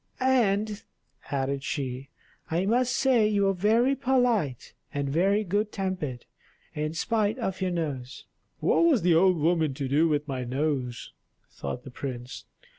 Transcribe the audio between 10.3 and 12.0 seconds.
nose?" thought the